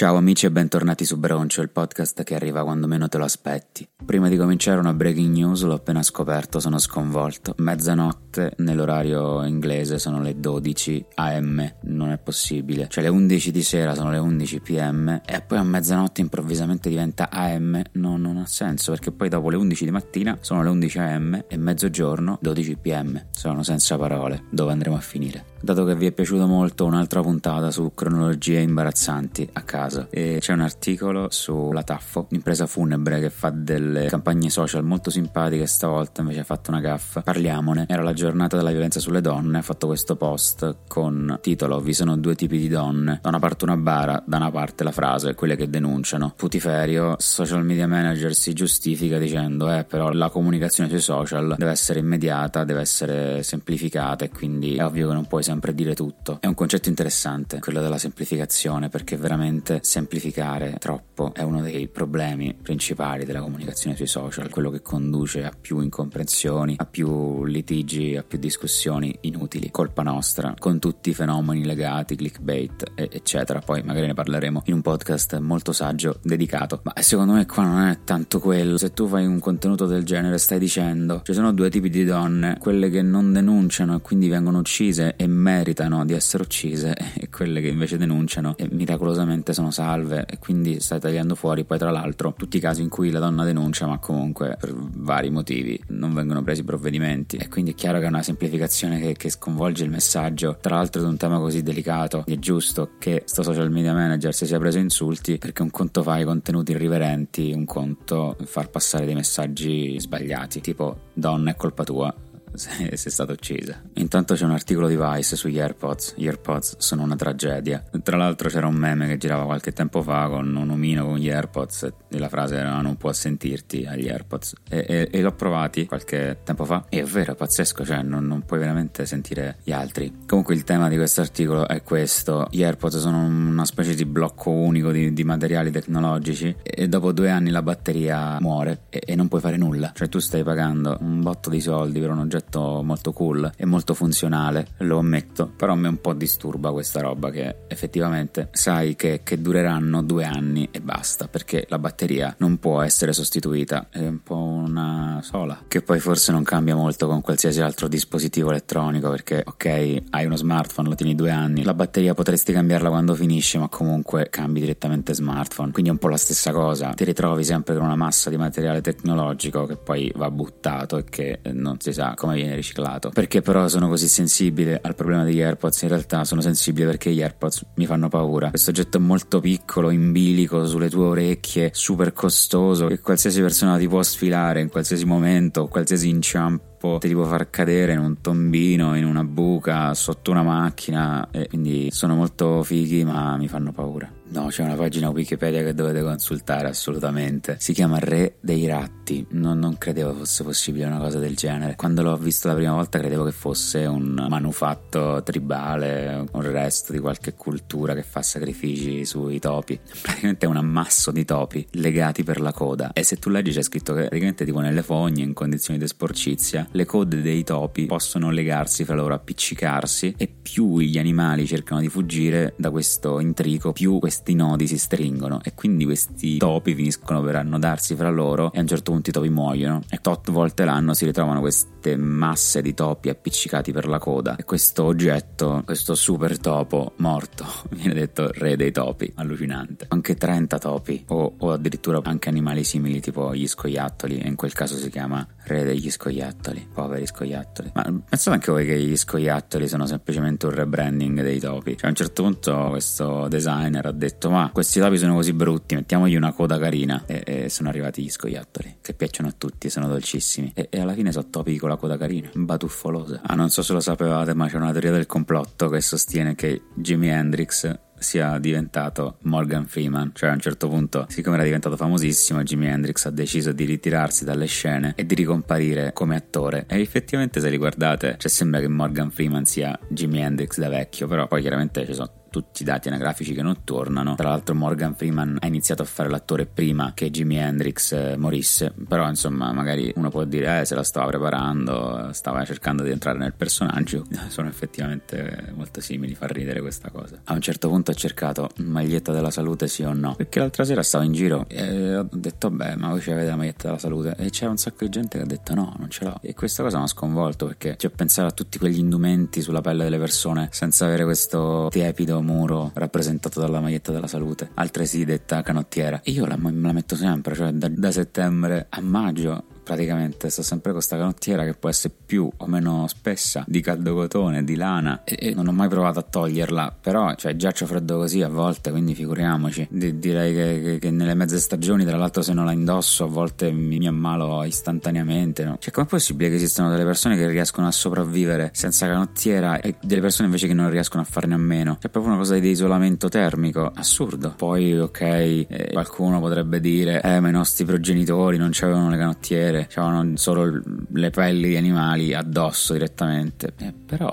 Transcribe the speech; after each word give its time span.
Ciao 0.00 0.16
amici 0.16 0.46
e 0.46 0.50
bentornati 0.50 1.04
su 1.04 1.18
Broncio, 1.18 1.60
il 1.60 1.68
podcast 1.68 2.22
che 2.22 2.34
arriva 2.34 2.62
quando 2.62 2.86
meno 2.86 3.06
te 3.06 3.18
lo 3.18 3.24
aspetti. 3.24 3.86
Prima 4.02 4.30
di 4.30 4.38
cominciare 4.38 4.80
una 4.80 4.94
breaking 4.94 5.30
news 5.30 5.62
l'ho 5.62 5.74
appena 5.74 6.02
scoperto, 6.02 6.58
sono 6.58 6.78
sconvolto. 6.78 7.52
Mezzanotte 7.58 8.54
nell'orario 8.56 9.44
inglese 9.44 9.98
sono 9.98 10.22
le 10.22 10.40
12 10.40 11.04
am, 11.16 11.74
non 11.82 12.12
è 12.12 12.16
possibile. 12.16 12.86
Cioè 12.88 13.02
le 13.04 13.10
11 13.10 13.50
di 13.50 13.62
sera 13.62 13.94
sono 13.94 14.10
le 14.10 14.16
11 14.16 14.60
pm 14.60 15.20
e 15.22 15.42
poi 15.42 15.58
a 15.58 15.62
mezzanotte 15.62 16.22
improvvisamente 16.22 16.88
diventa 16.88 17.28
am, 17.28 17.82
no, 17.92 18.16
non 18.16 18.38
ha 18.38 18.46
senso 18.46 18.92
perché 18.92 19.12
poi 19.12 19.28
dopo 19.28 19.50
le 19.50 19.56
11 19.56 19.84
di 19.84 19.90
mattina 19.90 20.38
sono 20.40 20.62
le 20.62 20.70
11 20.70 20.98
am 20.98 21.44
e 21.46 21.58
mezzogiorno 21.58 22.38
12 22.40 22.76
pm. 22.78 23.26
Sono 23.32 23.62
senza 23.62 23.98
parole, 23.98 24.44
dove 24.48 24.72
andremo 24.72 24.96
a 24.96 25.00
finire? 25.00 25.44
Dato 25.60 25.84
che 25.84 25.94
vi 25.94 26.06
è 26.06 26.12
piaciuto 26.12 26.46
molto 26.46 26.86
un'altra 26.86 27.20
puntata 27.20 27.70
su 27.70 27.92
cronologie 27.94 28.60
imbarazzanti 28.60 29.46
a 29.52 29.60
casa 29.60 29.88
e 30.10 30.38
c'è 30.40 30.52
un 30.52 30.60
articolo 30.60 31.28
sulla 31.30 31.82
Taffo, 31.82 32.26
impresa 32.30 32.66
funebre 32.66 33.20
che 33.20 33.30
fa 33.30 33.50
delle 33.50 34.06
campagne 34.06 34.50
social 34.50 34.84
molto 34.84 35.10
simpatiche, 35.10 35.66
stavolta 35.66 36.20
invece 36.20 36.40
ha 36.40 36.44
fatto 36.44 36.70
una 36.70 36.80
gaffa. 36.80 37.22
Parliamone, 37.22 37.86
era 37.88 38.02
la 38.02 38.12
giornata 38.12 38.56
della 38.56 38.70
violenza 38.70 39.00
sulle 39.00 39.20
donne, 39.20 39.58
ha 39.58 39.62
fatto 39.62 39.86
questo 39.86 40.16
post 40.16 40.76
con 40.88 41.38
titolo 41.40 41.80
Vi 41.80 41.94
sono 41.94 42.16
due 42.16 42.34
tipi 42.34 42.58
di 42.58 42.68
donne, 42.68 43.20
da 43.22 43.28
una 43.28 43.38
parte 43.38 43.64
una 43.64 43.76
bara, 43.76 44.22
da 44.26 44.36
una 44.36 44.50
parte 44.50 44.84
la 44.84 44.92
frase, 44.92 45.34
quelle 45.34 45.56
che 45.56 45.68
denunciano. 45.68 46.32
Putiferio, 46.36 47.16
social 47.18 47.64
media 47.64 47.86
manager 47.86 48.34
si 48.34 48.52
giustifica 48.52 49.18
dicendo 49.18 49.72
eh 49.72 49.84
però 49.84 50.10
la 50.10 50.30
comunicazione 50.30 50.88
sui 50.88 51.00
social 51.00 51.54
deve 51.56 51.70
essere 51.70 51.98
immediata, 52.00 52.64
deve 52.64 52.80
essere 52.80 53.42
semplificata 53.42 54.24
e 54.24 54.30
quindi 54.30 54.76
è 54.76 54.84
ovvio 54.84 55.08
che 55.08 55.14
non 55.14 55.26
puoi 55.26 55.42
sempre 55.42 55.74
dire 55.74 55.94
tutto. 55.94 56.38
È 56.40 56.46
un 56.46 56.54
concetto 56.54 56.88
interessante, 56.88 57.58
quello 57.58 57.80
della 57.80 57.98
semplificazione, 57.98 58.88
perché 58.88 59.16
veramente 59.16 59.79
semplificare 59.82 60.76
troppo 60.78 61.32
è 61.34 61.42
uno 61.42 61.60
dei 61.60 61.88
problemi 61.88 62.54
principali 62.54 63.24
della 63.24 63.40
comunicazione 63.40 63.96
sui 63.96 64.06
social, 64.06 64.48
quello 64.50 64.70
che 64.70 64.82
conduce 64.82 65.44
a 65.44 65.52
più 65.58 65.80
incomprensioni, 65.80 66.74
a 66.78 66.84
più 66.84 67.44
litigi, 67.44 68.16
a 68.16 68.22
più 68.22 68.38
discussioni 68.38 69.16
inutili, 69.22 69.70
colpa 69.70 70.02
nostra, 70.02 70.54
con 70.58 70.78
tutti 70.78 71.10
i 71.10 71.14
fenomeni 71.14 71.64
legati, 71.64 72.16
clickbait, 72.16 72.92
eccetera. 72.94 73.60
Poi 73.60 73.82
magari 73.82 74.06
ne 74.06 74.14
parleremo 74.14 74.62
in 74.66 74.74
un 74.74 74.82
podcast 74.82 75.38
molto 75.38 75.72
saggio 75.72 76.18
dedicato. 76.22 76.80
Ma 76.82 76.92
secondo 77.00 77.32
me 77.32 77.46
qua 77.46 77.64
non 77.64 77.88
è 77.88 77.98
tanto 78.04 78.40
quello. 78.40 78.78
Se 78.78 78.92
tu 78.92 79.06
fai 79.06 79.26
un 79.26 79.38
contenuto 79.38 79.86
del 79.86 80.04
genere, 80.04 80.38
stai 80.38 80.58
dicendo 80.58 81.22
ci 81.24 81.32
sono 81.32 81.52
due 81.52 81.70
tipi 81.70 81.90
di 81.90 82.04
donne, 82.04 82.56
quelle 82.58 82.90
che 82.90 83.02
non 83.02 83.32
denunciano 83.32 83.96
e 83.96 84.00
quindi 84.00 84.28
vengono 84.28 84.58
uccise 84.58 85.14
e 85.16 85.26
meritano 85.26 86.04
di 86.04 86.14
essere 86.14 86.42
uccise 86.42 86.94
e 87.16 87.28
quelle 87.28 87.60
che 87.60 87.68
invece 87.68 87.96
denunciano 87.96 88.56
e 88.56 88.68
miracolosamente 88.70 89.52
sono 89.52 89.59
salve 89.70 90.24
e 90.26 90.38
quindi 90.38 90.80
stai 90.80 90.98
tagliando 90.98 91.34
fuori. 91.34 91.64
Poi 91.64 91.76
tra 91.76 91.90
l'altro 91.90 92.32
tutti 92.36 92.56
i 92.56 92.60
casi 92.60 92.80
in 92.80 92.88
cui 92.88 93.10
la 93.10 93.18
donna 93.18 93.44
denuncia 93.44 93.86
ma 93.86 93.98
comunque 93.98 94.56
per 94.58 94.72
vari 94.74 95.28
motivi 95.30 95.78
non 95.88 96.14
vengono 96.14 96.42
presi 96.42 96.64
provvedimenti. 96.64 97.36
E 97.36 97.48
quindi 97.48 97.72
è 97.72 97.74
chiaro 97.74 97.98
che 97.98 98.06
è 98.06 98.08
una 98.08 98.22
semplificazione 98.22 98.98
che, 98.98 99.12
che 99.12 99.28
sconvolge 99.28 99.84
il 99.84 99.90
messaggio 99.90 100.56
tra 100.58 100.76
l'altro 100.76 101.02
di 101.02 101.08
un 101.08 101.18
tema 101.18 101.38
così 101.38 101.62
delicato. 101.62 102.24
È 102.24 102.38
giusto 102.38 102.92
che 102.98 103.24
sto 103.26 103.42
social 103.42 103.70
media 103.70 103.92
manager 103.92 104.32
si 104.32 104.46
sia 104.46 104.58
preso 104.58 104.78
insulti 104.78 105.36
perché 105.36 105.60
un 105.60 105.70
conto 105.70 106.02
fa 106.02 106.18
i 106.18 106.24
contenuti 106.24 106.72
irriverenti 106.72 107.52
un 107.52 107.64
conto 107.64 108.36
far 108.44 108.70
passare 108.70 109.04
dei 109.04 109.14
messaggi 109.14 109.98
sbagliati 109.98 110.60
tipo 110.60 111.08
donna 111.12 111.50
è 111.50 111.56
colpa 111.56 111.84
tua 111.84 112.14
se, 112.54 112.88
è 112.88 112.96
stata 112.96 113.32
uccisa. 113.32 113.80
Intanto 113.94 114.34
c'è 114.34 114.44
un 114.44 114.52
articolo 114.52 114.88
di 114.88 114.96
Vice 114.96 115.36
sugli 115.36 115.58
AirPods. 115.58 116.14
Gli 116.16 116.26
AirPods 116.26 116.76
sono 116.78 117.02
una 117.02 117.16
tragedia. 117.16 117.82
Tra 118.02 118.16
l'altro 118.16 118.48
c'era 118.48 118.66
un 118.66 118.74
meme 118.74 119.06
che 119.06 119.16
girava 119.16 119.44
qualche 119.44 119.72
tempo 119.72 120.02
fa 120.02 120.28
con 120.28 120.54
un 120.54 120.70
omino 120.70 121.06
con 121.06 121.18
gli 121.18 121.30
AirPods 121.30 121.92
e 122.08 122.18
la 122.18 122.28
frase 122.28 122.56
era 122.56 122.80
non 122.80 122.96
può 122.96 123.12
sentirti 123.12 123.86
agli 123.86 124.08
AirPods. 124.08 124.54
E, 124.68 124.84
e, 124.88 125.08
e 125.10 125.20
l'ho 125.20 125.32
provati 125.32 125.86
qualche 125.86 126.38
tempo 126.44 126.64
fa 126.64 126.84
e 126.88 127.00
è 127.00 127.04
vero, 127.04 127.32
è 127.32 127.34
pazzesco, 127.36 127.84
cioè 127.84 128.02
non, 128.02 128.26
non, 128.26 128.42
puoi 128.44 128.58
veramente 128.58 129.06
sentire 129.06 129.58
gli 129.62 129.72
altri. 129.72 130.20
Comunque 130.26 130.54
il 130.54 130.64
tema 130.64 130.88
di 130.88 130.96
questo 130.96 131.20
articolo 131.20 131.68
è 131.68 131.82
questo. 131.82 132.48
Gli 132.50 132.62
AirPods 132.62 132.98
sono 132.98 133.24
una 133.24 133.64
specie 133.64 133.94
di 133.94 134.04
blocco 134.04 134.50
unico 134.50 134.90
di, 134.90 135.12
di 135.12 135.24
materiali 135.24 135.70
tecnologici 135.70 136.56
e 136.62 136.88
dopo 136.88 137.12
due 137.12 137.30
anni 137.30 137.50
la 137.50 137.62
batteria 137.62 138.38
muore 138.40 138.82
e, 138.88 139.02
e 139.04 139.14
non 139.14 139.28
puoi 139.28 139.40
fare 139.40 139.56
nulla. 139.56 139.92
Cioè 139.94 140.08
tu 140.08 140.18
stai 140.18 140.42
pagando 140.42 140.96
un 141.00 141.20
botto 141.22 141.50
di 141.50 141.60
soldi 141.60 142.00
per 142.00 142.10
un 142.10 142.18
oggetto 142.18 142.39
oggetto 142.40 142.82
molto 142.82 143.12
cool 143.12 143.50
e 143.56 143.64
molto 143.66 143.94
funzionale, 143.94 144.68
lo 144.78 144.98
ammetto, 144.98 145.50
però 145.54 145.72
a 145.72 145.76
me 145.76 145.88
un 145.88 146.00
po' 146.00 146.14
disturba 146.14 146.72
questa 146.72 147.00
roba 147.00 147.30
che 147.30 147.56
effettivamente 147.68 148.48
sai 148.52 148.96
che, 148.96 149.20
che 149.22 149.40
dureranno 149.40 150.02
due 150.02 150.24
anni 150.24 150.68
e 150.70 150.80
basta, 150.80 151.28
perché 151.28 151.66
la 151.68 151.78
batteria 151.78 152.34
non 152.38 152.58
può 152.58 152.80
essere 152.80 153.12
sostituita, 153.12 153.88
è 153.90 154.06
un 154.06 154.22
po' 154.22 154.36
una 154.36 155.20
sola, 155.22 155.64
che 155.68 155.82
poi 155.82 156.00
forse 156.00 156.32
non 156.32 156.42
cambia 156.42 156.74
molto 156.74 157.06
con 157.06 157.20
qualsiasi 157.20 157.60
altro 157.60 157.88
dispositivo 157.88 158.50
elettronico, 158.50 159.10
perché 159.10 159.42
ok, 159.44 160.02
hai 160.10 160.24
uno 160.24 160.36
smartphone, 160.36 160.88
lo 160.88 160.94
tieni 160.94 161.14
due 161.14 161.30
anni, 161.30 161.62
la 161.62 161.74
batteria 161.74 162.14
potresti 162.14 162.52
cambiarla 162.52 162.88
quando 162.88 163.14
finisce, 163.14 163.58
ma 163.58 163.68
comunque 163.68 164.28
cambi 164.30 164.60
direttamente 164.60 165.14
smartphone, 165.14 165.72
quindi 165.72 165.90
è 165.90 165.92
un 165.92 165.98
po' 165.98 166.08
la 166.08 166.16
stessa 166.16 166.52
cosa, 166.52 166.90
ti 166.90 167.04
ritrovi 167.04 167.44
sempre 167.44 167.74
con 167.74 167.84
una 167.84 167.96
massa 167.96 168.30
di 168.30 168.36
materiale 168.36 168.80
tecnologico 168.80 169.66
che 169.66 169.76
poi 169.76 170.10
va 170.16 170.30
buttato 170.30 170.96
e 170.96 171.04
che 171.04 171.40
non 171.52 171.78
si 171.80 171.92
sa 171.92 172.14
come 172.14 172.29
come 172.30 172.36
viene 172.36 172.54
riciclato. 172.54 173.10
Perché 173.10 173.42
però 173.42 173.68
sono 173.68 173.88
così 173.88 174.08
sensibile 174.08 174.80
al 174.82 174.94
problema 174.94 175.24
degli 175.24 175.40
AirPods? 175.40 175.82
In 175.82 175.88
realtà 175.88 176.24
sono 176.24 176.40
sensibile 176.40 176.86
perché 176.86 177.12
gli 177.12 177.22
AirPods 177.22 177.66
mi 177.74 177.86
fanno 177.86 178.08
paura. 178.08 178.50
Questo 178.50 178.70
oggetto 178.70 178.98
è 178.98 179.00
molto 179.00 179.40
piccolo, 179.40 179.90
in 179.90 180.12
bilico, 180.12 180.66
sulle 180.66 180.88
tue 180.88 181.04
orecchie, 181.04 181.70
super 181.72 182.12
costoso, 182.12 182.86
che 182.86 183.00
qualsiasi 183.00 183.40
persona 183.40 183.76
ti 183.76 183.88
può 183.88 184.02
sfilare 184.02 184.60
in 184.60 184.68
qualsiasi 184.68 185.04
momento, 185.04 185.66
qualsiasi 185.66 186.08
inciampo 186.08 186.98
ti 186.98 187.12
può 187.12 187.24
far 187.24 187.50
cadere 187.50 187.92
in 187.92 187.98
un 187.98 188.20
tombino, 188.22 188.96
in 188.96 189.04
una 189.04 189.24
buca, 189.24 189.92
sotto 189.92 190.30
una 190.30 190.42
macchina 190.42 191.28
e 191.30 191.46
quindi 191.46 191.88
sono 191.90 192.14
molto 192.14 192.62
fighi 192.62 193.04
ma 193.04 193.36
mi 193.36 193.48
fanno 193.48 193.70
paura. 193.70 194.19
No, 194.32 194.46
c'è 194.46 194.62
una 194.62 194.74
pagina 194.74 195.08
Wikipedia 195.08 195.64
che 195.64 195.74
dovete 195.74 196.02
consultare 196.02 196.68
assolutamente. 196.68 197.56
Si 197.58 197.72
chiama 197.72 197.98
Re 197.98 198.36
dei 198.40 198.64
Ratti. 198.64 199.26
Non, 199.30 199.58
non, 199.58 199.76
credevo 199.76 200.14
fosse 200.14 200.44
possibile 200.44 200.84
una 200.84 200.98
cosa 200.98 201.18
del 201.18 201.34
genere. 201.34 201.74
Quando 201.74 202.02
l'ho 202.02 202.16
visto 202.16 202.46
la 202.46 202.54
prima 202.54 202.74
volta 202.74 203.00
credevo 203.00 203.24
che 203.24 203.32
fosse 203.32 203.86
un 203.86 204.26
manufatto 204.28 205.20
tribale, 205.24 206.26
un 206.30 206.42
resto 206.42 206.92
di 206.92 207.00
qualche 207.00 207.34
cultura 207.34 207.92
che 207.94 208.04
fa 208.04 208.22
sacrifici 208.22 209.04
sui 209.04 209.40
topi. 209.40 209.80
Praticamente 210.00 210.46
è 210.46 210.48
un 210.48 210.58
ammasso 210.58 211.10
di 211.10 211.24
topi 211.24 211.66
legati 211.72 212.22
per 212.22 212.40
la 212.40 212.52
coda. 212.52 212.92
E 212.92 213.02
se 213.02 213.16
tu 213.16 213.30
leggi 213.30 213.50
c'è 213.50 213.62
scritto 213.62 213.94
che 213.94 214.02
praticamente 214.02 214.44
tipo 214.44 214.60
nelle 214.60 214.84
fogne, 214.84 215.24
in 215.24 215.32
condizioni 215.32 215.80
di 215.80 215.88
sporcizia, 215.88 216.68
le 216.70 216.84
code 216.84 217.20
dei 217.20 217.42
topi 217.42 217.86
possono 217.86 218.30
legarsi 218.30 218.84
fra 218.84 218.94
loro, 218.94 219.12
appiccicarsi 219.14 220.14
e 220.16 220.28
più 220.28 220.78
gli 220.78 220.98
animali 220.98 221.48
cercano 221.48 221.80
di 221.80 221.88
fuggire 221.88 222.54
da 222.56 222.70
questo 222.70 223.18
intrico, 223.18 223.72
più 223.72 223.98
questi 223.98 224.18
questi 224.20 224.34
nodi 224.34 224.66
si 224.66 224.76
stringono 224.76 225.40
e 225.42 225.54
quindi 225.54 225.86
questi 225.86 226.36
topi 226.36 226.74
finiscono 226.74 227.22
per 227.22 227.36
annodarsi 227.36 227.94
fra 227.94 228.10
loro 228.10 228.52
e 228.52 228.58
a 228.58 228.60
un 228.60 228.66
certo 228.66 228.92
punto 228.92 229.08
i 229.08 229.12
topi 229.14 229.30
muoiono 229.30 229.80
e 229.88 229.98
tot 230.02 230.30
volte 230.30 230.66
l'anno 230.66 230.92
si 230.92 231.06
ritrovano 231.06 231.40
queste 231.40 231.96
masse 231.96 232.60
di 232.60 232.74
topi 232.74 233.08
appiccicati 233.08 233.72
per 233.72 233.88
la 233.88 233.98
coda 233.98 234.36
e 234.36 234.44
questo 234.44 234.84
oggetto, 234.84 235.62
questo 235.64 235.94
super 235.94 236.38
topo 236.38 236.92
morto, 236.96 237.46
viene 237.70 237.94
detto 237.94 238.30
re 238.32 238.56
dei 238.56 238.72
topi, 238.72 239.10
allucinante. 239.16 239.86
Anche 239.88 240.16
30 240.16 240.58
topi 240.58 241.04
o, 241.08 241.36
o 241.38 241.52
addirittura 241.52 242.00
anche 242.02 242.28
animali 242.28 242.62
simili 242.62 243.00
tipo 243.00 243.34
gli 243.34 243.46
scoiattoli 243.46 244.18
e 244.18 244.28
in 244.28 244.36
quel 244.36 244.52
caso 244.52 244.76
si 244.76 244.90
chiama 244.90 245.26
re 245.44 245.64
degli 245.64 245.90
scoiattoli, 245.90 246.68
poveri 246.72 247.06
scoiattoli. 247.06 247.70
Ma 247.74 247.82
pensate 248.06 248.36
anche 248.36 248.52
voi 248.52 248.66
che 248.66 248.78
gli 248.78 248.96
scoiattoli 248.96 249.66
sono 249.66 249.86
semplicemente 249.86 250.44
un 250.44 250.52
rebranding 250.52 251.22
dei 251.22 251.40
topi? 251.40 251.76
Cioè 251.76 251.86
a 251.86 251.88
un 251.88 251.94
certo 251.94 252.22
punto 252.22 252.68
questo 252.68 253.28
designer 253.28 253.86
ha 253.86 253.92
detto 253.92 254.09
detto 254.10 254.30
ma 254.30 254.50
questi 254.52 254.80
topi 254.80 254.98
sono 254.98 255.14
così 255.14 255.32
brutti, 255.32 255.74
mettiamogli 255.74 256.16
una 256.16 256.32
coda 256.32 256.58
carina 256.58 257.04
e, 257.06 257.22
e 257.24 257.48
sono 257.48 257.68
arrivati 257.68 258.02
gli 258.02 258.10
scoiattoli 258.10 258.78
che 258.80 258.94
piacciono 258.94 259.28
a 259.28 259.34
tutti, 259.36 259.70
sono 259.70 259.88
dolcissimi 259.88 260.52
e, 260.54 260.68
e 260.70 260.80
alla 260.80 260.94
fine 260.94 261.12
sono 261.12 261.28
topi 261.30 261.56
con 261.58 261.68
la 261.68 261.76
coda 261.76 261.96
carina, 261.96 262.28
batuffolosa. 262.34 263.20
Ah 263.24 263.34
non 263.34 263.50
so 263.50 263.62
se 263.62 263.72
lo 263.72 263.80
sapevate 263.80 264.34
ma 264.34 264.48
c'è 264.48 264.56
una 264.56 264.72
teoria 264.72 264.90
del 264.90 265.06
complotto 265.06 265.68
che 265.68 265.80
sostiene 265.80 266.34
che 266.34 266.62
Jimi 266.74 267.08
Hendrix 267.08 267.78
sia 268.00 268.38
diventato 268.38 269.18
Morgan 269.22 269.66
Freeman, 269.66 270.12
cioè 270.14 270.30
a 270.30 270.32
un 270.32 270.40
certo 270.40 270.68
punto, 270.68 271.04
siccome 271.08 271.36
era 271.36 271.44
diventato 271.44 271.76
famosissimo, 271.76 272.42
Jimi 272.42 272.66
Hendrix 272.66 273.04
ha 273.04 273.10
deciso 273.10 273.52
di 273.52 273.64
ritirarsi 273.64 274.24
dalle 274.24 274.46
scene 274.46 274.94
e 274.96 275.04
di 275.04 275.14
ricomparire 275.14 275.92
come 275.92 276.16
attore. 276.16 276.64
E 276.66 276.80
effettivamente, 276.80 277.40
se 277.40 277.50
li 277.50 277.58
guardate, 277.58 278.16
cioè 278.18 278.30
sembra 278.30 278.60
che 278.60 278.68
Morgan 278.68 279.10
Freeman 279.10 279.44
sia 279.44 279.78
Jimi 279.88 280.20
Hendrix 280.20 280.58
da 280.58 280.70
vecchio, 280.70 281.06
però 281.06 281.26
poi 281.26 281.42
chiaramente 281.42 281.84
ci 281.84 281.92
sono 281.92 282.19
tutti 282.30 282.62
i 282.62 282.64
dati 282.64 282.88
anagrafici 282.88 283.34
che 283.34 283.42
non 283.42 283.64
tornano. 283.64 284.14
Tra 284.14 284.28
l'altro 284.28 284.54
Morgan 284.54 284.94
Freeman 284.94 285.38
ha 285.40 285.46
iniziato 285.46 285.82
a 285.82 285.84
fare 285.84 286.08
l'attore 286.08 286.46
prima 286.46 286.92
che 286.94 287.10
Jimi 287.10 287.36
Hendrix 287.36 287.92
eh, 287.92 288.16
morisse, 288.16 288.72
però 288.88 289.08
insomma 289.08 289.52
magari 289.52 289.92
uno 289.96 290.10
può 290.10 290.24
dire 290.24 290.60
eh, 290.60 290.64
se 290.64 290.74
la 290.74 290.82
stava 290.82 291.06
preparando, 291.06 292.10
stava 292.12 292.44
cercando 292.44 292.82
di 292.82 292.90
entrare 292.90 293.18
nel 293.18 293.34
personaggio, 293.34 294.06
sono 294.28 294.48
effettivamente 294.48 295.52
molto 295.54 295.80
simili, 295.80 296.14
fa 296.14 296.26
ridere 296.26 296.60
questa 296.60 296.90
cosa. 296.90 297.20
A 297.24 297.34
un 297.34 297.40
certo 297.40 297.68
punto 297.68 297.90
ho 297.90 297.94
cercato 297.94 298.50
maglietta 298.58 299.12
della 299.12 299.30
salute 299.30 299.68
sì 299.68 299.82
o 299.82 299.92
no, 299.92 300.14
perché 300.14 300.38
l'altra 300.38 300.64
sera 300.64 300.82
stavo 300.82 301.04
in 301.04 301.12
giro 301.12 301.44
e 301.48 301.96
ho 301.96 302.08
detto 302.10 302.50
beh 302.50 302.76
ma 302.76 302.88
voi 302.88 303.00
ci 303.00 303.10
avete 303.10 303.28
la 303.28 303.36
maglietta 303.36 303.66
della 303.66 303.78
salute? 303.78 304.14
E 304.16 304.30
c'era 304.30 304.50
un 304.50 304.56
sacco 304.56 304.84
di 304.84 304.90
gente 304.90 305.18
che 305.18 305.24
ha 305.24 305.26
detto 305.26 305.54
no, 305.54 305.74
non 305.78 305.90
ce 305.90 306.04
l'ho. 306.04 306.18
E 306.22 306.34
questa 306.34 306.62
cosa 306.62 306.78
mi 306.78 306.84
ha 306.84 306.88
sconvolto 306.88 307.46
perché 307.46 307.74
ci 307.76 307.86
ho 307.86 307.90
pensato 307.90 308.28
a 308.28 308.32
tutti 308.32 308.58
quegli 308.58 308.78
indumenti 308.78 309.40
sulla 309.42 309.60
pelle 309.60 309.84
delle 309.84 309.98
persone 309.98 310.48
senza 310.52 310.84
avere 310.84 311.04
questo 311.04 311.68
tiepido 311.70 312.19
muro 312.22 312.70
rappresentato 312.74 313.40
dalla 313.40 313.60
maglietta 313.60 313.92
della 313.92 314.06
salute, 314.06 314.50
altresì 314.54 315.04
detta 315.04 315.42
canottiera. 315.42 316.00
Io 316.04 316.26
la, 316.26 316.38
la 316.40 316.72
metto 316.72 316.96
sempre, 316.96 317.34
cioè 317.34 317.52
da, 317.52 317.68
da 317.68 317.90
settembre 317.90 318.66
a 318.68 318.80
maggio 318.80 319.44
praticamente 319.70 320.30
sto 320.30 320.42
sempre 320.42 320.72
con 320.72 320.80
questa 320.80 320.96
canottiera 320.96 321.44
che 321.44 321.54
può 321.54 321.68
essere 321.68 321.94
più 322.04 322.28
o 322.38 322.46
meno 322.46 322.88
spessa 322.88 323.44
di 323.46 323.60
caldo 323.60 323.94
cotone, 323.94 324.42
di 324.42 324.56
lana 324.56 325.04
e, 325.04 325.16
e 325.20 325.32
non 325.32 325.46
ho 325.46 325.52
mai 325.52 325.68
provato 325.68 326.00
a 326.00 326.02
toglierla 326.02 326.78
però 326.80 327.14
cioè 327.14 327.36
già 327.36 327.52
c'ho 327.52 327.66
freddo 327.66 327.98
così 327.98 328.20
a 328.20 328.28
volte 328.28 328.72
quindi 328.72 328.96
figuriamoci. 328.96 329.68
D- 329.70 329.92
direi 329.92 330.34
che, 330.34 330.60
che, 330.60 330.78
che, 330.80 330.90
nelle 330.90 331.14
mezze 331.14 331.38
stagioni 331.38 331.84
tra 331.84 331.96
l'altro 331.96 332.20
se 332.20 332.32
non 332.32 332.46
la 332.46 332.50
indosso 332.50 333.04
a 333.04 333.06
volte 333.06 333.52
mi, 333.52 333.78
mi 333.78 333.86
ammalo 333.86 334.42
istantaneamente 334.42 335.44
no? 335.44 335.56
cioè 335.60 335.72
com'è 335.72 335.86
possibile 335.86 336.30
che 336.30 336.34
esistano 336.34 336.68
delle 336.68 336.84
persone 336.84 337.16
che 337.16 337.28
riescono 337.28 337.68
a 337.68 337.70
sopravvivere 337.70 338.50
senza 338.52 338.88
canottiera 338.88 339.60
e 339.60 339.76
delle 339.80 340.00
persone 340.00 340.26
invece 340.26 340.48
che 340.48 340.54
non 340.54 340.68
riescono 340.68 341.02
a 341.02 341.06
farne 341.06 341.34
a 341.34 341.38
meno? 341.38 341.76
C'è 341.80 341.90
proprio 341.90 342.12
una 342.12 342.20
cosa 342.20 342.36
di 342.36 342.50
isolamento 342.50 343.08
termico 343.08 343.70
assurdo. 343.72 344.34
Poi 344.36 344.76
ok 344.76 345.00
eh, 345.00 345.68
qualcuno 345.72 346.18
potrebbe 346.18 346.58
dire 346.58 347.00
eh 347.02 347.20
ma 347.20 347.28
i 347.28 347.32
nostri 347.32 347.64
progenitori 347.64 348.36
non 348.36 348.50
c'avevano 348.52 348.90
le 348.90 348.96
canottiere 348.96 349.59
vedere, 349.60 349.66
c'erano 349.66 350.16
solo 350.16 350.60
le 350.92 351.10
pelli 351.10 351.48
di 351.48 351.56
animali 351.56 352.14
addosso 352.14 352.72
direttamente. 352.72 353.52
Eh, 353.58 353.72
però, 353.72 354.10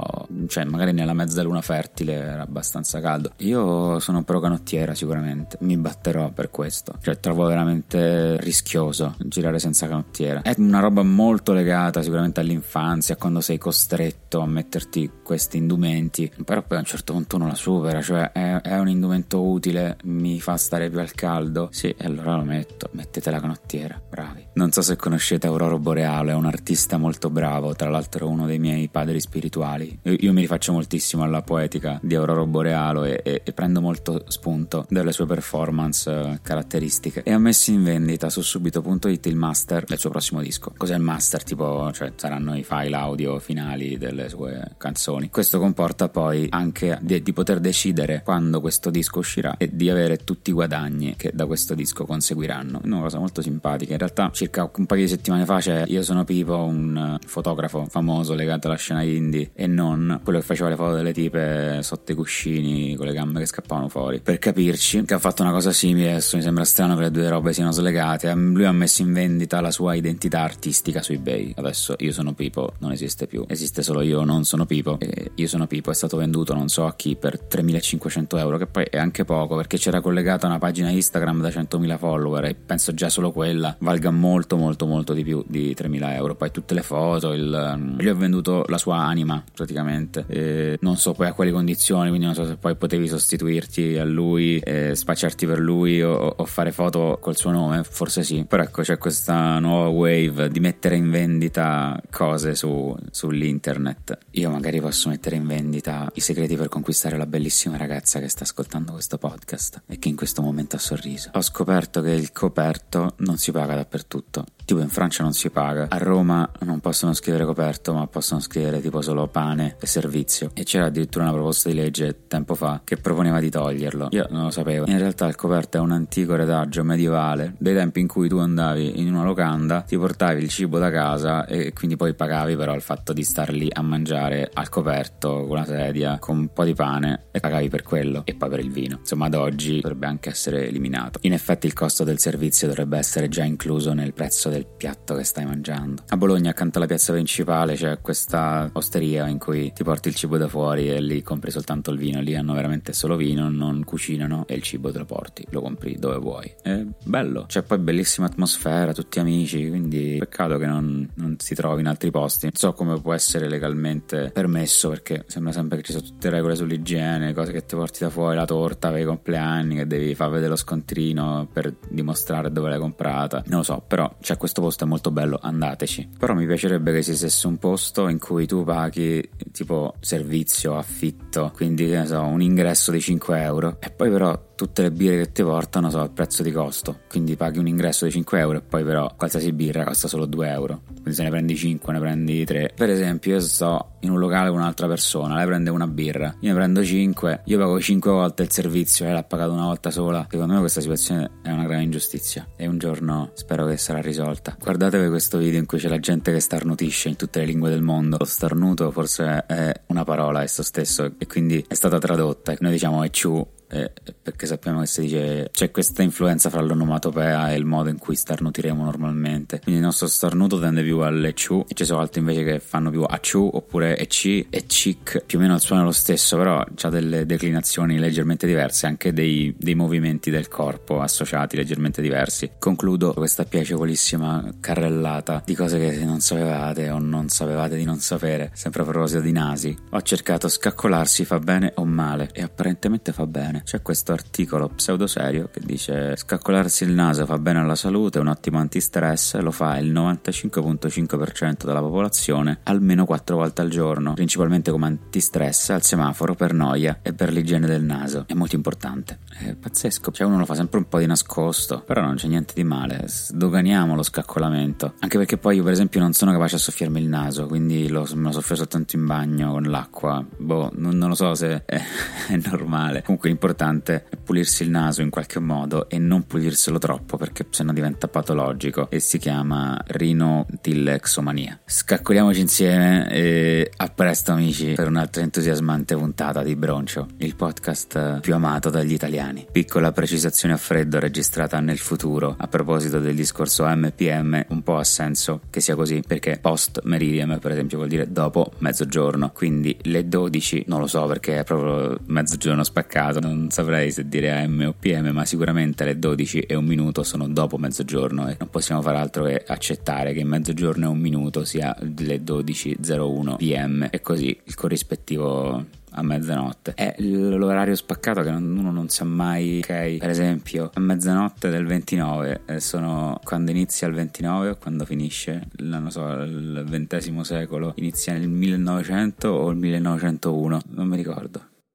cioè, 0.47 0.65
magari 0.65 0.91
nella 0.91 1.13
mezza 1.13 1.41
luna 1.41 1.61
fertile 1.61 2.13
era 2.13 2.41
abbastanza 2.41 2.99
caldo. 2.99 3.31
Io 3.37 3.99
sono 3.99 4.23
pro 4.23 4.39
canottiera 4.39 4.93
sicuramente, 4.93 5.57
mi 5.61 5.77
batterò 5.77 6.31
per 6.31 6.49
questo. 6.49 6.95
Cioè, 7.01 7.19
trovo 7.19 7.45
veramente 7.45 8.37
rischioso 8.41 9.15
girare 9.19 9.59
senza 9.59 9.87
canottiera. 9.87 10.41
È 10.41 10.53
una 10.57 10.79
roba 10.79 11.03
molto 11.03 11.53
legata 11.53 12.01
sicuramente 12.01 12.39
all'infanzia, 12.39 13.15
quando 13.15 13.41
sei 13.41 13.57
costretto 13.57 14.39
a 14.39 14.45
metterti 14.45 15.09
questi 15.23 15.57
indumenti. 15.57 16.31
Però 16.43 16.61
poi 16.63 16.77
a 16.77 16.81
un 16.81 16.85
certo 16.85 17.13
punto 17.13 17.35
uno 17.35 17.47
la 17.47 17.55
supera, 17.55 18.01
cioè 18.01 18.31
è, 18.31 18.61
è 18.61 18.79
un 18.79 18.89
indumento 18.89 19.43
utile, 19.43 19.97
mi 20.03 20.39
fa 20.39 20.57
stare 20.57 20.89
più 20.89 20.99
al 20.99 21.11
caldo. 21.13 21.69
Sì, 21.71 21.93
allora 21.99 22.35
lo 22.35 22.43
metto, 22.43 22.89
mettete 22.93 23.29
la 23.31 23.39
canottiera, 23.39 24.01
bravi. 24.09 24.45
Non 24.53 24.71
so 24.71 24.81
se 24.81 24.95
conoscete 24.95 25.36
Aurora 25.45 25.77
Boreale, 25.77 26.31
è 26.31 26.35
un 26.35 26.45
artista 26.45 26.97
molto 26.97 27.29
bravo, 27.29 27.75
tra 27.75 27.89
l'altro 27.89 28.27
uno 28.27 28.45
dei 28.45 28.59
miei 28.59 28.87
padri 28.87 29.19
spirituali. 29.19 29.99
Io, 30.03 30.15
io 30.19 30.33
mi 30.33 30.41
rifaccio 30.41 30.71
moltissimo 30.71 31.23
alla 31.23 31.41
poetica 31.41 31.99
di 32.01 32.15
Aurora 32.15 32.45
Boreale 32.45 33.21
e, 33.21 33.31
e, 33.33 33.41
e, 33.43 33.53
prendo 33.53 33.81
molto 33.81 34.23
spunto 34.27 34.85
dalle 34.89 35.11
sue 35.11 35.25
performance 35.25 36.09
uh, 36.09 36.37
caratteristiche. 36.41 37.23
E 37.23 37.31
ha 37.31 37.37
messo 37.37 37.71
in 37.71 37.83
vendita 37.83 38.29
su 38.29 38.41
subito.it 38.41 39.25
il 39.25 39.35
master 39.35 39.83
del 39.83 39.99
suo 39.99 40.09
prossimo 40.09 40.41
disco. 40.41 40.73
Cos'è 40.75 40.95
il 40.95 41.01
master? 41.01 41.43
Tipo, 41.43 41.91
cioè, 41.93 42.13
saranno 42.15 42.55
i 42.57 42.63
file 42.63 42.95
audio 42.95 43.39
finali 43.39 43.97
delle 43.97 44.29
sue 44.29 44.75
canzoni. 44.77 45.29
Questo 45.29 45.59
comporta 45.59 46.09
poi 46.09 46.47
anche 46.49 46.97
di, 47.01 47.21
di 47.21 47.33
poter 47.33 47.59
decidere 47.59 48.21
quando 48.23 48.61
questo 48.61 48.89
disco 48.89 49.19
uscirà 49.19 49.55
e 49.57 49.69
di 49.73 49.89
avere 49.89 50.17
tutti 50.17 50.49
i 50.49 50.53
guadagni 50.53 51.15
che 51.15 51.31
da 51.33 51.45
questo 51.45 51.75
disco 51.75 52.05
conseguiranno. 52.05 52.81
Una 52.83 53.01
cosa 53.01 53.19
molto 53.19 53.41
simpatica. 53.41 53.93
In 53.93 53.99
realtà, 53.99 54.29
circa 54.31 54.69
un 54.75 54.85
paio 54.85 55.01
di 55.01 55.07
settimane 55.07 55.26
fa 55.45 55.59
c'è 55.59 55.83
Io 55.87 56.03
sono 56.03 56.23
Pipo, 56.23 56.55
un 56.63 57.17
fotografo 57.25 57.85
famoso 57.89 58.33
legato 58.33 58.67
alla 58.67 58.77
scena 58.77 59.01
indie 59.01 59.51
e 59.53 59.67
non 59.67 60.21
quello 60.23 60.39
che 60.39 60.45
faceva 60.45 60.69
le 60.69 60.75
foto 60.75 60.95
delle 60.95 61.13
tipe 61.13 61.79
sotto 61.81 62.11
i 62.11 62.15
cuscini 62.15 62.95
con 62.95 63.05
le 63.05 63.13
gambe 63.13 63.39
che 63.39 63.45
scappavano 63.45 63.89
fuori. 63.89 64.19
Per 64.19 64.37
capirci, 64.39 65.03
che 65.03 65.13
ha 65.13 65.19
fatto 65.19 65.41
una 65.41 65.51
cosa 65.51 65.71
simile, 65.71 66.11
adesso 66.11 66.37
mi 66.37 66.43
sembra 66.43 66.63
strano 66.63 66.95
che 66.95 67.01
le 67.01 67.11
due 67.11 67.29
robe 67.29 67.53
siano 67.53 67.71
slegate. 67.71 68.33
Lui 68.33 68.65
ha 68.65 68.71
messo 68.71 69.01
in 69.01 69.13
vendita 69.13 69.59
la 69.61 69.71
sua 69.71 69.95
identità 69.95 70.41
artistica 70.41 71.01
su 71.01 71.13
eBay. 71.13 71.53
Adesso 71.55 71.95
Io 71.99 72.11
sono 72.11 72.33
Pipo 72.33 72.73
non 72.79 72.91
esiste 72.91 73.27
più, 73.27 73.43
esiste 73.47 73.81
solo 73.81 74.01
Io 74.01 74.23
non 74.23 74.45
sono 74.45 74.65
Pipo. 74.65 74.97
E 74.99 75.31
Io 75.35 75.47
sono 75.47 75.67
Pipo 75.67 75.91
è 75.91 75.93
stato 75.93 76.17
venduto 76.17 76.53
non 76.53 76.69
so 76.69 76.85
a 76.85 76.95
chi 76.95 77.15
per 77.15 77.39
3500 77.39 78.37
euro, 78.37 78.57
che 78.57 78.67
poi 78.67 78.85
è 78.89 78.97
anche 78.97 79.25
poco 79.25 79.55
perché 79.55 79.77
c'era 79.77 80.01
collegata 80.01 80.47
una 80.47 80.59
pagina 80.59 80.89
Instagram 80.89 81.41
da 81.41 81.49
100.000 81.49 81.97
follower 81.97 82.45
e 82.45 82.55
penso 82.55 82.93
già 82.93 83.09
solo 83.09 83.31
quella 83.31 83.75
valga 83.79 84.11
molto 84.11 84.55
molto 84.57 84.85
molto 84.85 85.06
molto 85.07 85.13
di 85.13 85.23
più 85.23 85.43
di 85.47 85.73
3.000 85.77 86.13
euro. 86.13 86.35
Poi 86.35 86.51
tutte 86.51 86.73
le 86.73 86.81
foto 86.81 87.33
il, 87.33 87.75
mm, 87.77 87.99
gli 87.99 88.07
ho 88.07 88.15
venduto 88.15 88.65
la 88.67 88.77
sua 88.77 88.97
anima 88.97 89.41
praticamente. 89.53 90.25
E 90.27 90.77
non 90.81 90.97
so 90.97 91.13
poi 91.13 91.27
a 91.27 91.33
quali 91.33 91.51
condizioni 91.51 92.09
quindi 92.09 92.25
non 92.25 92.35
so 92.35 92.45
se 92.45 92.57
poi 92.57 92.75
potevi 92.75 93.07
sostituirti 93.07 93.97
a 93.97 94.03
lui 94.03 94.61
spacciarti 94.93 95.45
per 95.45 95.59
lui 95.59 96.01
o, 96.01 96.13
o, 96.13 96.45
fare 96.45 96.71
foto 96.71 97.17
col 97.21 97.37
suo 97.37 97.51
nome 97.51 97.83
forse 97.83 98.23
sì. 98.23 98.45
Però 98.47 98.63
ecco 98.63 98.81
c'è 98.81 98.97
questa 98.97 99.59
nuova 99.59 99.87
wave 99.87 100.49
di 100.49 100.59
mettere 100.59 100.95
in 100.95 101.09
vendita 101.09 101.99
cose 102.09 102.55
su, 102.55 102.95
sull'internet. 103.11 104.17
Io 104.31 104.49
magari 104.49 104.81
posso 104.81 105.09
mettere 105.09 105.35
in 105.35 105.45
vendita 105.45 106.09
i 106.15 106.19
segreti 106.19 106.55
per 106.55 106.69
conquistare 106.69 107.17
la 107.17 107.25
bellissima 107.25 107.77
ragazza 107.77 108.19
che 108.19 108.27
sta 108.27 108.43
ascoltando 108.43 108.93
questo 108.93 109.17
podcast 109.17 109.83
e 109.87 109.99
che 109.99 110.09
in 110.09 110.15
questo 110.15 110.41
momento 110.41 110.75
ha 110.75 110.79
sorriso. 110.79 111.29
Ho 111.33 111.41
scoperto 111.41 112.01
che 112.01 112.11
il 112.11 112.31
coperto 112.31 113.13
non 113.17 113.37
si 113.37 113.51
paga 113.51 113.75
dappertutto. 113.75 114.15
Tutto. 114.17 114.45
Tipo 114.65 114.81
in 114.81 114.89
Francia 114.97 115.21
non 115.21 115.33
si 115.33 115.51
paga, 115.51 115.85
a 115.89 115.97
Roma 115.99 116.49
non 116.61 116.79
possono 116.79 117.13
scrivere 117.13 117.45
coperto, 117.45 117.93
ma 117.93 118.07
possono 118.07 118.39
scrivere 118.39 118.81
tipo 118.81 119.03
solo 119.03 119.27
pane 119.27 119.75
e 119.79 119.85
servizio. 119.85 120.49
E 120.55 120.63
c'era 120.63 120.85
addirittura 120.85 121.25
una 121.25 121.33
proposta 121.33 121.69
di 121.69 121.75
legge 121.75 122.25
tempo 122.25 122.55
fa 122.55 122.81
che 122.83 122.97
proponeva 122.97 123.39
di 123.39 123.51
toglierlo. 123.51 124.07
Io 124.09 124.25
non 124.31 124.45
lo 124.45 124.49
sapevo. 124.49 124.87
In 124.87 124.97
realtà 124.97 125.27
il 125.27 125.35
coperto 125.35 125.77
è 125.77 125.79
un 125.79 125.91
antico 125.91 126.33
retaggio 126.33 126.83
medievale 126.83 127.53
dei 127.59 127.75
tempi 127.75 127.99
in 127.99 128.07
cui 128.07 128.27
tu 128.27 128.37
andavi 128.37 128.99
in 128.99 129.13
una 129.13 129.23
locanda, 129.23 129.81
ti 129.81 129.95
portavi 129.95 130.41
il 130.41 130.49
cibo 130.49 130.79
da 130.79 130.89
casa 130.89 131.45
e 131.45 131.73
quindi 131.73 131.95
poi 131.95 132.15
pagavi 132.15 132.55
però 132.55 132.73
il 132.73 132.81
fatto 132.81 133.13
di 133.13 133.23
star 133.23 133.51
lì 133.51 133.69
a 133.71 133.83
mangiare 133.83 134.49
al 134.51 134.67
coperto 134.69 135.41
con 135.41 135.57
una 135.57 135.65
sedia, 135.65 136.17
con 136.17 136.39
un 136.39 136.47
po' 136.51 136.63
di 136.63 136.73
pane 136.73 137.25
e 137.29 137.39
pagavi 137.39 137.69
per 137.69 137.83
quello 137.83 138.23
e 138.25 138.33
poi 138.33 138.49
per 138.49 138.61
il 138.61 138.71
vino. 138.71 138.97
Insomma, 138.97 139.27
ad 139.27 139.35
oggi 139.35 139.79
dovrebbe 139.79 140.07
anche 140.07 140.31
essere 140.31 140.67
eliminato. 140.67 141.19
In 141.21 141.33
effetti 141.33 141.67
il 141.67 141.73
costo 141.73 142.03
del 142.03 142.17
servizio 142.17 142.67
dovrebbe 142.67 142.97
essere 142.97 143.29
già 143.29 143.43
incluso 143.43 143.93
nel 143.93 144.13
prezzo 144.13 144.49
del 144.49 144.65
piatto 144.65 144.85
che 145.17 145.23
stai 145.23 145.45
mangiando. 145.45 146.03
A 146.09 146.17
Bologna, 146.17 146.51
accanto 146.51 146.77
alla 146.77 146.87
piazza 146.87 147.13
principale, 147.13 147.75
c'è 147.75 147.99
questa 148.01 148.69
osteria 148.73 149.27
in 149.27 149.39
cui 149.39 149.71
ti 149.73 149.83
porti 149.83 150.07
il 150.09 150.15
cibo 150.15 150.37
da 150.37 150.47
fuori 150.47 150.89
e 150.89 151.01
lì 151.01 151.21
compri 151.21 151.51
soltanto 151.51 151.91
il 151.91 151.97
vino. 151.97 152.21
Lì 152.21 152.35
hanno 152.35 152.53
veramente 152.53 152.93
solo 152.93 153.15
vino, 153.15 153.49
non 153.49 153.83
cucinano 153.83 154.45
e 154.47 154.55
il 154.55 154.61
cibo 154.61 154.91
te 154.91 154.99
lo 154.99 155.05
porti, 155.05 155.45
lo 155.49 155.61
compri 155.61 155.97
dove 155.97 156.17
vuoi. 156.17 156.53
È 156.61 156.83
bello, 157.03 157.45
c'è 157.47 157.63
poi 157.63 157.79
bellissima 157.79 158.27
atmosfera, 158.27 158.93
tutti 158.93 159.19
amici, 159.19 159.67
quindi 159.69 160.17
peccato 160.19 160.57
che 160.57 160.65
non, 160.65 161.09
non 161.15 161.35
si 161.39 161.55
trovi 161.55 161.81
in 161.81 161.87
altri 161.87 162.11
posti. 162.11 162.45
Non 162.45 162.55
so 162.55 162.73
come 162.73 162.99
può 162.99 163.13
essere 163.13 163.49
legalmente 163.49 164.31
permesso 164.33 164.89
perché 164.89 165.23
sembra 165.27 165.51
sempre 165.51 165.77
che 165.77 165.83
ci 165.83 165.91
sono 165.91 166.03
tutte 166.03 166.29
regole 166.29 166.55
sull'igiene, 166.55 167.33
cose 167.33 167.51
che 167.51 167.65
ti 167.65 167.75
porti 167.75 167.99
da 168.03 168.09
fuori, 168.09 168.35
la 168.35 168.45
torta 168.45 168.89
per 168.89 168.99
i 169.01 169.05
compleanni, 169.05 169.75
che 169.75 169.87
devi 169.87 170.15
far 170.15 170.29
vedere 170.29 170.49
lo 170.49 170.55
scontrino 170.55 171.47
per 171.51 171.73
dimostrare 171.89 172.51
dove 172.51 172.69
l'hai 172.69 172.79
comprata. 172.79 173.43
Non 173.47 173.59
lo 173.59 173.63
so, 173.63 173.83
però 173.85 174.15
c'è 174.21 174.37
questo 174.37 174.61
posto 174.61 174.76
è 174.85 174.87
molto 174.87 175.11
bello, 175.11 175.39
andateci. 175.41 176.09
Però 176.17 176.33
mi 176.33 176.45
piacerebbe 176.45 176.91
che 176.91 176.99
esistesse 176.99 177.47
un 177.47 177.57
posto 177.57 178.07
in 178.07 178.19
cui 178.19 178.45
tu 178.45 178.63
paghi 178.63 179.29
tipo 179.51 179.95
servizio, 179.99 180.77
affitto, 180.77 181.51
quindi 181.55 181.87
che 181.87 181.97
ne 181.97 182.05
so, 182.05 182.21
un 182.21 182.41
ingresso 182.41 182.91
di 182.91 183.01
5 183.01 183.41
euro 183.41 183.77
e 183.79 183.89
poi 183.89 184.09
però 184.09 184.53
tutte 184.57 184.81
le 184.81 184.91
birre 184.91 185.17
che 185.17 185.31
ti 185.31 185.43
portano 185.43 185.91
sono 185.91 186.01
al 186.01 186.09
prezzo 186.09 186.41
di 186.41 186.51
costo, 186.51 187.01
quindi 187.07 187.35
paghi 187.35 187.59
un 187.59 187.67
ingresso 187.67 188.05
di 188.05 188.11
5 188.11 188.39
euro 188.39 188.57
e 188.57 188.61
poi 188.61 188.83
però 188.83 189.13
qualsiasi 189.15 189.53
birra 189.53 189.83
costa 189.83 190.07
solo 190.07 190.25
2 190.25 190.49
euro, 190.49 190.81
quindi 190.87 191.13
se 191.13 191.23
ne 191.23 191.29
prendi 191.29 191.55
5 191.55 191.93
ne 191.93 191.99
prendi 191.99 192.43
3. 192.43 192.71
Per 192.75 192.89
esempio 192.89 193.33
io 193.33 193.39
sto 193.39 193.91
in 193.99 194.09
un 194.09 194.17
locale 194.17 194.49
con 194.49 194.57
un'altra 194.57 194.87
persona, 194.87 195.35
lei 195.35 195.45
prende 195.45 195.69
una 195.69 195.85
birra, 195.85 196.35
io 196.39 196.49
ne 196.49 196.55
prendo 196.55 196.83
5, 196.83 197.41
io 197.45 197.57
pago 197.59 197.79
5 197.79 198.11
volte 198.11 198.43
il 198.43 198.51
servizio, 198.51 199.05
lei 199.05 199.13
l'ha 199.13 199.23
pagato 199.23 199.53
una 199.53 199.65
volta 199.65 199.91
sola, 199.91 200.25
secondo 200.27 200.53
me 200.53 200.59
questa 200.59 200.81
situazione 200.81 201.29
è 201.43 201.51
una 201.51 201.65
grave 201.65 201.83
ingiustizia 201.83 202.47
e 202.55 202.65
un 202.65 202.79
giorno 202.79 203.29
spero 203.35 203.67
che 203.67 203.77
sarà 203.77 204.01
risolta. 204.01 204.57
Guardatevi 204.59 205.07
questo 205.09 205.37
video 205.37 205.59
in 205.59 205.67
cui 205.67 205.77
c'è 205.77 205.87
la 205.87 205.99
gente 205.99 206.31
che 206.31 206.39
starnutisce 206.39 207.09
in 207.09 207.15
tutte 207.15 207.39
le 207.39 207.45
lingue 207.45 207.69
del 207.69 207.83
mondo, 207.83 208.17
lo 208.17 208.25
starnuto 208.25 208.89
forse 208.89 209.45
è 209.45 209.71
una 209.87 210.03
parola 210.03 210.41
esso 210.41 210.63
stesso 210.63 211.11
e 211.15 211.27
quindi 211.27 211.63
è 211.67 211.75
stata 211.75 211.99
tradotta, 211.99 212.55
noi 212.59 212.71
diciamo 212.71 213.03
è 213.03 213.11
ciù 213.11 213.45
eh, 213.69 213.91
perché 214.21 214.45
sappiamo 214.45 214.79
che 214.81 214.85
si 214.85 215.01
dice 215.01 215.49
c'è 215.51 215.71
questa 215.71 216.01
influenza 216.01 216.49
fra 216.49 216.61
l'onomatopea 216.61 217.51
e 217.51 217.55
il 217.55 217.65
modo 217.65 217.89
in 217.89 217.97
cui 217.97 218.15
starnutiremo 218.15 218.83
normalmente. 218.83 219.59
Quindi 219.59 219.79
il 219.79 219.85
nostro 219.85 220.07
starnuto 220.07 220.59
tende 220.59 220.83
più 220.83 220.99
alle 220.99 221.33
ciu 221.33 221.65
e 221.67 221.73
ci 221.73 221.85
sono 221.85 221.99
altri 221.99 222.21
invece 222.21 222.43
che 222.43 222.59
fanno 222.59 222.89
più 222.89 223.03
a 223.03 223.19
ciu 223.19 223.49
oppure 223.51 223.97
ec 223.97 224.45
e 224.49 224.63
cic, 224.67 225.23
più 225.25 225.37
o 225.37 225.41
meno 225.41 225.55
il 225.55 225.61
suono 225.61 225.81
è 225.81 225.85
lo 225.85 225.91
stesso, 225.91 226.37
però 226.37 226.59
ha 226.59 226.89
delle 226.89 227.25
declinazioni 227.25 227.99
leggermente 227.99 228.47
diverse, 228.47 228.87
anche 228.87 229.13
dei, 229.13 229.53
dei 229.57 229.75
movimenti 229.75 230.31
del 230.31 230.47
corpo 230.47 231.01
associati 231.01 231.55
leggermente 231.55 232.01
diversi. 232.01 232.51
Concludo 232.57 233.13
questa 233.13 233.43
piacevolissima 233.45 234.55
carrellata 234.59 235.41
di 235.45 235.55
cose 235.55 235.79
che 235.79 236.05
non 236.05 236.19
sapevate 236.19 236.89
o 236.89 236.99
non 236.99 237.29
sapevate 237.29 237.75
di 237.75 237.83
non 237.83 237.99
sapere, 237.99 238.51
sempre 238.53 238.81
a 238.81 238.85
proposito 238.85 239.21
di 239.21 239.31
nasi. 239.31 239.75
Ho 239.91 240.01
cercato 240.01 240.47
scaccolarsi 240.47 241.25
fa 241.25 241.39
bene 241.39 241.73
o 241.75 241.85
male 241.85 242.29
e 242.33 242.41
apparentemente 242.41 243.11
fa 243.11 243.25
bene. 243.25 243.56
C'è 243.63 243.81
questo 243.81 244.11
articolo 244.11 244.69
pseudo 244.69 245.07
serio 245.07 245.49
che 245.51 245.61
dice 245.63 246.15
scaccolarsi 246.15 246.83
il 246.83 246.91
naso 246.91 247.25
fa 247.25 247.37
bene 247.37 247.59
alla 247.59 247.75
salute, 247.75 248.17
è 248.17 248.21
un 248.21 248.27
ottimo 248.27 248.59
antistress, 248.59 249.37
lo 249.37 249.51
fa 249.51 249.77
il 249.77 249.91
95.5% 249.91 251.65
della 251.65 251.81
popolazione 251.81 252.59
almeno 252.63 253.05
4 253.05 253.35
volte 253.35 253.61
al 253.61 253.69
giorno, 253.69 254.13
principalmente 254.13 254.71
come 254.71 254.87
antistress 254.87 255.69
al 255.69 255.83
semaforo 255.83 256.35
per 256.35 256.53
noia 256.53 256.99
e 257.01 257.13
per 257.13 257.31
l'igiene 257.31 257.67
del 257.67 257.83
naso. 257.83 258.25
È 258.27 258.33
molto 258.33 258.55
importante. 258.55 259.19
È 259.37 259.53
pazzesco. 259.55 260.11
Cioè 260.11 260.27
uno 260.27 260.37
lo 260.37 260.45
fa 260.45 260.55
sempre 260.55 260.79
un 260.79 260.87
po' 260.87 260.99
di 260.99 261.05
nascosto, 261.05 261.81
però 261.81 262.01
non 262.01 262.15
c'è 262.15 262.27
niente 262.27 262.53
di 262.55 262.63
male. 262.63 263.03
Sdoganiamo 263.05 263.95
lo 263.95 264.03
scaccolamento. 264.03 264.93
Anche 264.99 265.17
perché 265.17 265.37
poi 265.37 265.57
io 265.57 265.63
per 265.63 265.73
esempio 265.73 265.99
non 265.99 266.13
sono 266.13 266.31
capace 266.31 266.55
a 266.55 266.59
soffiarmi 266.59 266.99
il 266.99 267.07
naso, 267.07 267.47
quindi 267.47 267.87
lo, 267.87 268.07
me 268.13 268.25
lo 268.25 268.31
soffio 268.31 268.55
soltanto 268.55 268.95
in 268.95 269.05
bagno 269.05 269.51
con 269.51 269.63
l'acqua. 269.63 270.25
Boh, 270.37 270.71
non, 270.75 270.97
non 270.97 271.09
lo 271.09 271.15
so 271.15 271.35
se 271.35 271.63
è, 271.65 271.81
è 272.29 272.39
normale. 272.49 273.03
Comunque 273.03 273.29
l'importante 273.29 273.46
è 273.55 274.03
pulirsi 274.23 274.63
il 274.63 274.69
naso 274.69 275.01
in 275.01 275.09
qualche 275.09 275.39
modo 275.39 275.89
e 275.89 275.97
non 275.97 276.25
pulirselo 276.27 276.77
troppo 276.79 277.17
perché 277.17 277.45
sennò 277.49 277.71
diventa 277.71 278.07
patologico 278.07 278.89
e 278.89 278.99
si 278.99 279.17
chiama 279.17 279.81
rinotillexomania. 279.85 281.59
Scaccoliamoci 281.65 282.39
insieme 282.39 283.09
e 283.09 283.71
a 283.75 283.87
presto 283.87 284.31
amici 284.31 284.73
per 284.73 284.87
un'altra 284.87 285.21
entusiasmante 285.21 285.95
puntata 285.95 286.43
di 286.43 286.55
Broncio, 286.55 287.07
il 287.17 287.35
podcast 287.35 288.19
più 288.19 288.33
amato 288.33 288.69
dagli 288.69 288.93
italiani. 288.93 289.45
Piccola 289.51 289.91
precisazione 289.91 290.53
a 290.53 290.57
freddo 290.57 290.99
registrata 290.99 291.59
nel 291.59 291.77
futuro 291.77 292.35
a 292.37 292.47
proposito 292.47 292.99
del 292.99 293.15
discorso 293.15 293.65
MPM, 293.65 294.45
un 294.49 294.63
po' 294.63 294.77
ha 294.77 294.83
senso 294.83 295.41
che 295.49 295.61
sia 295.61 295.75
così 295.75 296.03
perché 296.05 296.37
post 296.41 296.81
meridiem 296.83 297.39
per 297.39 297.51
esempio 297.51 297.77
vuol 297.77 297.89
dire 297.89 298.11
dopo 298.11 298.51
mezzogiorno, 298.59 299.31
quindi 299.33 299.77
le 299.83 300.07
12 300.07 300.65
non 300.67 300.79
lo 300.79 300.87
so 300.87 301.05
perché 301.05 301.39
è 301.39 301.43
proprio 301.43 301.97
mezzogiorno 302.07 302.63
spaccato, 302.63 303.19
non 303.19 303.36
saprei 303.49 303.91
se 303.91 304.07
dire 304.07 304.31
AM 304.31 304.65
o 304.67 304.75
PM, 304.77 305.09
ma 305.09 305.25
sicuramente 305.25 305.85
le 305.85 305.97
12 305.97 306.39
e 306.41 306.55
un 306.55 306.65
minuto 306.65 307.03
sono 307.03 307.27
dopo 307.27 307.57
mezzogiorno 307.57 308.27
e 308.27 308.35
non 308.39 308.49
possiamo 308.49 308.81
fare 308.81 308.97
altro 308.97 309.25
che 309.25 309.43
accettare 309.45 310.13
che 310.13 310.23
mezzogiorno 310.23 310.85
e 310.85 310.89
un 310.89 310.99
minuto 310.99 311.45
sia 311.45 311.75
le 311.79 312.21
12.01 312.23 313.35
PM 313.37 313.87
e 313.89 314.01
così 314.01 314.37
il 314.43 314.55
corrispettivo 314.55 315.65
a 315.97 316.03
mezzanotte. 316.03 316.73
È 316.75 316.95
l'orario 316.99 317.75
spaccato 317.75 318.21
che 318.21 318.29
uno 318.29 318.71
non 318.71 318.89
sa 318.89 319.03
mai, 319.03 319.59
ok? 319.63 319.97
Per 319.97 320.09
esempio, 320.09 320.69
a 320.73 320.79
mezzanotte 320.79 321.49
del 321.49 321.65
29 321.65 322.41
eh, 322.45 322.59
sono 322.59 323.19
quando 323.23 323.51
inizia 323.51 323.87
il 323.87 323.93
29 323.93 324.49
o 324.49 324.55
quando 324.57 324.85
finisce, 324.85 325.47
non 325.57 325.89
so, 325.89 326.07
il 326.21 326.65
XX 326.69 327.19
secolo, 327.21 327.73
inizia 327.77 328.13
nel 328.13 328.29
1900 328.29 329.29
o 329.29 329.49
il 329.49 329.57
1901, 329.57 330.61
non 330.69 330.87
mi 330.87 330.95
ricordo 330.95 331.55